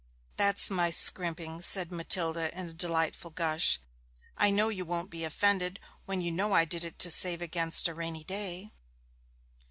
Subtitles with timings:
[0.35, 3.79] 'That's my scrimping!' said Matilda in a delightful gush.
[4.35, 7.87] 'I know you won't be offended when you know I did it to save against
[7.87, 8.71] a rainy day!'